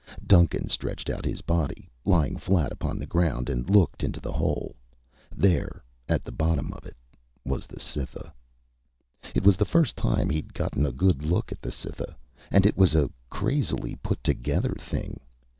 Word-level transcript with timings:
Duncan 0.25 0.67
stretched 0.67 1.11
out 1.11 1.25
his 1.25 1.41
body, 1.41 1.87
lying 2.05 2.35
flat 2.35 2.71
upon 2.71 2.97
the 2.97 3.05
ground, 3.05 3.51
and 3.51 3.69
looked 3.69 4.03
into 4.03 4.19
the 4.19 4.31
hole. 4.31 4.75
There, 5.31 5.83
at 6.09 6.25
the 6.25 6.31
bottom 6.31 6.73
of 6.73 6.87
it, 6.87 6.95
was 7.45 7.67
the 7.67 7.79
Cytha. 7.79 8.33
It 9.35 9.43
was 9.43 9.57
the 9.57 9.63
first 9.63 9.95
time 9.95 10.31
he'd 10.31 10.55
gotten 10.55 10.87
a 10.87 10.91
good 10.91 11.23
look 11.23 11.51
at 11.51 11.61
the 11.61 11.71
Cytha 11.71 12.15
and 12.49 12.65
it 12.65 12.75
was 12.75 12.95
a 12.95 13.11
crazily 13.29 13.95
put 13.97 14.23
together 14.23 14.75
thing. 14.79 15.19